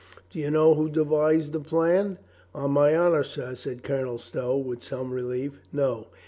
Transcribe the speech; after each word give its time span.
"Do 0.31 0.39
you 0.39 0.49
know 0.49 0.73
who 0.73 0.89
devised 0.89 1.53
the 1.53 1.59
plan?" 1.59 2.17
"On 2.55 2.71
my 2.71 2.97
honor, 2.97 3.21
sir," 3.21 3.53
said 3.53 3.83
Colonel 3.83 4.17
Stow, 4.17 4.57
with 4.57 4.81
some 4.81 5.13
relief, 5.13 5.59
"no. 5.71 6.07